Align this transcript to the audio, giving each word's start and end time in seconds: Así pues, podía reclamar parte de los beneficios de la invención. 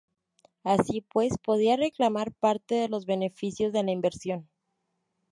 Así 0.63 1.01
pues, 1.01 1.37
podía 1.37 1.77
reclamar 1.77 2.31
parte 2.33 2.73
de 2.73 2.89
los 2.89 3.05
beneficios 3.05 3.71
de 3.71 3.83
la 3.83 3.91
invención. 3.91 4.49